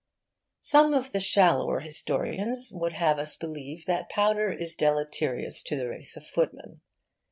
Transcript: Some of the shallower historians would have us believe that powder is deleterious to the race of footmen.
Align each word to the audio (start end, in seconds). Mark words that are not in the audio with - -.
Some 0.61 0.95
of 0.95 1.11
the 1.11 1.19
shallower 1.19 1.81
historians 1.81 2.69
would 2.73 2.93
have 2.93 3.19
us 3.19 3.37
believe 3.37 3.85
that 3.85 4.09
powder 4.09 4.51
is 4.51 4.75
deleterious 4.75 5.61
to 5.61 5.75
the 5.75 5.89
race 5.89 6.17
of 6.17 6.25
footmen. 6.25 6.81